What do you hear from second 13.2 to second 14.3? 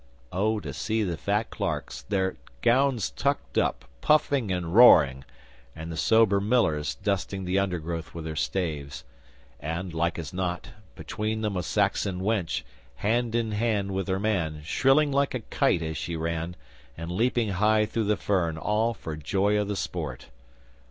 in hand with her